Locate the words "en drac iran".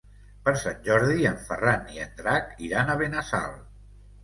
2.07-2.91